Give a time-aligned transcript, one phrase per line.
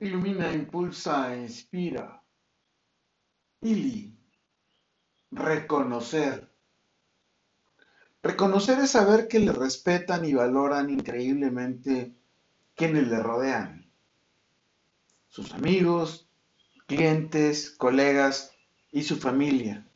[0.00, 2.22] Ilumina, impulsa, inspira.
[3.60, 4.16] Ili.
[5.30, 6.50] Reconocer.
[8.22, 12.14] Reconocer es saber que le respetan y valoran increíblemente
[12.74, 13.90] quienes le rodean.
[15.28, 16.26] Sus amigos,
[16.86, 18.52] clientes, colegas
[18.90, 19.86] y su familia.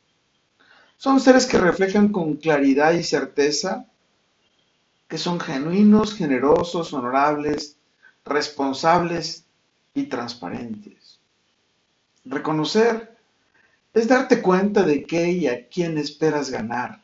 [0.97, 3.87] Son seres que reflejan con claridad y certeza
[5.07, 7.79] que son genuinos, generosos, honorables,
[8.23, 9.44] responsables
[9.95, 11.19] y transparentes.
[12.25, 13.17] Reconocer
[13.93, 17.01] es darte cuenta de qué y a quién esperas ganar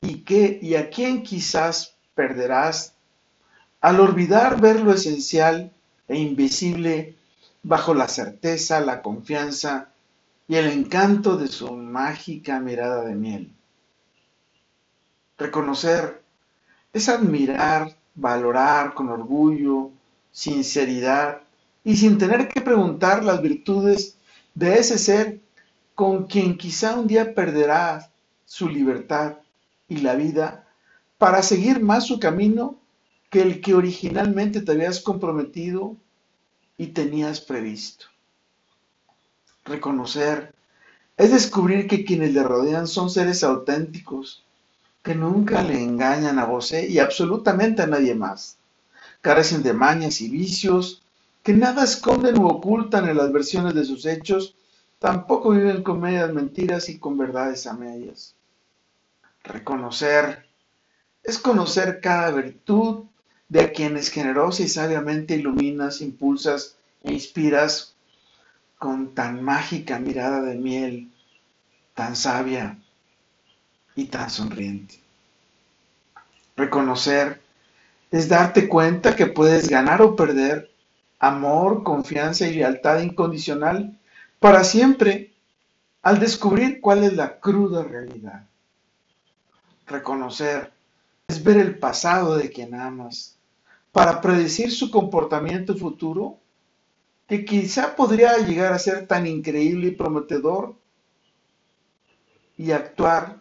[0.00, 2.94] y qué y a quién quizás perderás
[3.80, 5.70] al olvidar ver lo esencial
[6.08, 7.16] e invisible
[7.62, 9.88] bajo la certeza, la confianza
[10.48, 13.52] y el encanto de su mágica mirada de miel.
[15.38, 16.22] Reconocer
[16.92, 19.90] es admirar, valorar con orgullo,
[20.30, 21.42] sinceridad
[21.84, 24.16] y sin tener que preguntar las virtudes
[24.54, 25.40] de ese ser
[25.94, 28.10] con quien quizá un día perderá
[28.44, 29.38] su libertad
[29.88, 30.66] y la vida
[31.18, 32.76] para seguir más su camino
[33.30, 35.96] que el que originalmente te habías comprometido
[36.76, 38.06] y tenías previsto.
[39.64, 40.54] Reconocer
[41.16, 44.44] es descubrir que quienes le rodean son seres auténticos,
[45.02, 48.56] que nunca le engañan a vos y absolutamente a nadie más.
[49.20, 51.02] Carecen de mañas y vicios,
[51.42, 54.54] que nada esconden u ocultan en las versiones de sus hechos,
[54.98, 58.34] tampoco viven con medias mentiras y con verdades a medias.
[59.42, 60.46] Reconocer
[61.24, 63.04] es conocer cada virtud
[63.48, 67.94] de quienes generosa y sabiamente iluminas, impulsas e inspiras
[68.78, 71.12] con tan mágica mirada de miel,
[71.94, 72.78] tan sabia
[73.94, 75.00] y tan sonriente.
[76.56, 77.40] Reconocer
[78.10, 80.71] es darte cuenta que puedes ganar o perder
[81.22, 83.96] amor, confianza y lealtad incondicional
[84.40, 85.32] para siempre
[86.02, 88.48] al descubrir cuál es la cruda realidad.
[89.86, 90.72] Reconocer
[91.28, 93.36] es ver el pasado de quien amas
[93.92, 96.38] para predecir su comportamiento futuro
[97.28, 100.74] que quizá podría llegar a ser tan increíble y prometedor
[102.58, 103.40] y actuar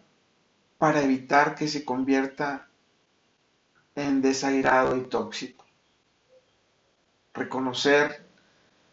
[0.78, 2.67] para evitar que se convierta
[3.95, 5.66] en desairado y tóxico.
[7.33, 8.25] Reconocer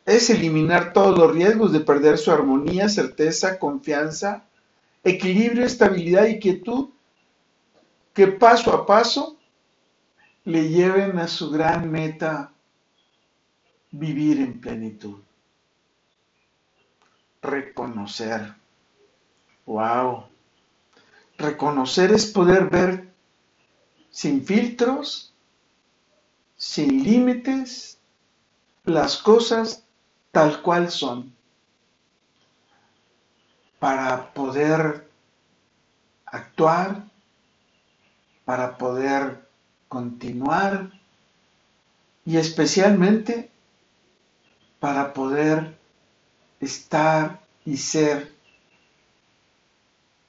[0.07, 4.45] es eliminar todos los riesgos de perder su armonía, certeza, confianza,
[5.05, 6.91] equilibrio, estabilidad y quietud
[8.15, 9.37] que paso a paso
[10.45, 12.53] le lleven a su gran meta,
[13.91, 15.21] vivir en plenitud.
[17.43, 18.55] Reconocer.
[19.67, 20.25] Wow.
[21.37, 23.13] Reconocer es poder ver
[24.11, 25.35] sin filtros,
[26.57, 27.98] sin límites,
[28.89, 29.85] las cosas
[30.33, 31.35] tal cual son
[33.79, 35.09] para poder
[36.27, 37.05] actuar,
[38.45, 39.49] para poder
[39.89, 40.91] continuar
[42.25, 43.51] y especialmente
[44.81, 45.79] para poder
[46.61, 48.33] estar y ser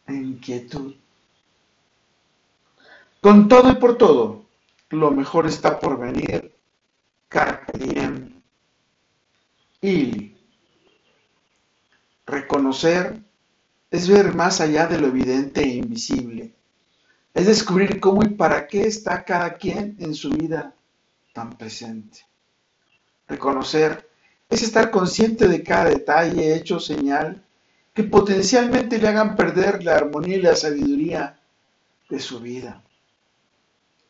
[0.07, 0.95] en quietud.
[3.21, 4.45] Con todo y por todo,
[4.89, 6.55] lo mejor está por venir.
[7.27, 8.38] Carpe diem.
[9.81, 10.35] Y
[12.25, 13.21] reconocer
[13.89, 16.53] es ver más allá de lo evidente e invisible.
[17.33, 20.73] Es descubrir cómo y para qué está cada quien en su vida
[21.33, 22.25] tan presente.
[23.27, 24.09] Reconocer
[24.49, 27.45] es estar consciente de cada detalle, hecho, señal,
[27.93, 31.39] que potencialmente le hagan perder la armonía y la sabiduría
[32.09, 32.83] de su vida.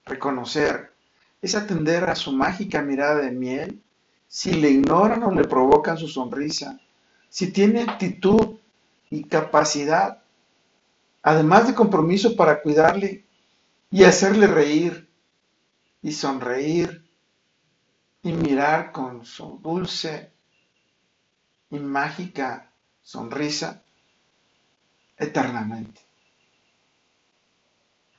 [0.05, 0.93] Reconocer
[1.41, 3.81] es atender a su mágica mirada de miel
[4.29, 6.79] si le ignoran o le provocan su sonrisa,
[7.29, 8.59] si tiene actitud
[9.09, 10.21] y capacidad,
[11.23, 13.25] además de compromiso para cuidarle
[13.89, 15.09] y hacerle reír
[16.03, 17.03] y sonreír
[18.21, 20.31] y mirar con su dulce
[21.71, 22.71] y mágica
[23.01, 23.81] sonrisa
[25.17, 26.01] eternamente.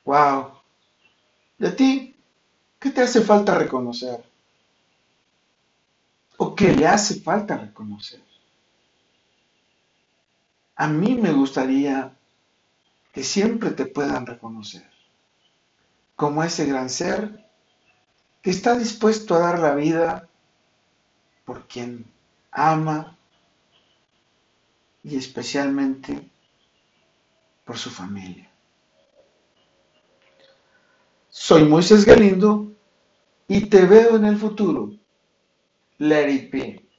[0.05, 0.55] ¡Wow!
[1.61, 2.17] ¿Y a ti?
[2.81, 4.30] ¿Qué te hace falta reconocer?
[6.43, 8.23] O que le hace falta reconocer.
[10.75, 12.17] A mí me gustaría
[13.13, 14.89] que siempre te puedan reconocer
[16.17, 17.47] como ese gran ser
[18.41, 20.31] que está dispuesto a dar la vida
[21.45, 22.07] por quien
[22.51, 23.19] ama
[25.05, 26.27] y especialmente
[27.67, 28.51] por su familia.
[31.29, 32.73] Soy Moisés Galindo
[33.47, 35.00] y te veo en el futuro
[36.00, 36.90] let it be.